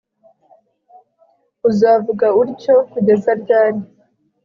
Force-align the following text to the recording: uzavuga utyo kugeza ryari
uzavuga 1.69 2.25
utyo 2.41 2.75
kugeza 2.91 3.31
ryari 3.41 3.81